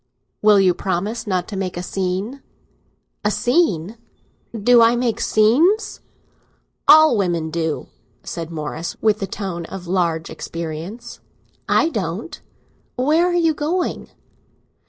"Will 0.41 0.59
you 0.59 0.73
promise 0.73 1.27
not 1.27 1.47
to 1.49 1.55
make 1.55 1.77
a 1.77 1.83
scene?" 1.83 2.41
"A 3.23 3.29
scene!—do 3.29 4.81
I 4.81 4.95
make 4.95 5.21
scenes?" 5.21 5.99
"All 6.87 7.15
women 7.15 7.51
do!" 7.51 7.85
said 8.23 8.49
Morris, 8.49 8.97
with 8.99 9.19
the 9.19 9.27
tone 9.27 9.65
of 9.65 9.85
large 9.85 10.31
experience. 10.31 11.19
"I 11.69 11.89
don't. 11.89 12.41
Where 12.95 13.27
are 13.27 13.33
you 13.35 13.53
going?" 13.53 14.09